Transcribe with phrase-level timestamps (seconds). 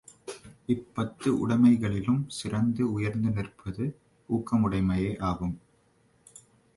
[0.67, 3.85] இப்பத்து உடைமைகளிலும் சிறந்து உயர்ந்து நிற்பது
[4.29, 5.55] ஊக்கமுடைமையேயாகும்.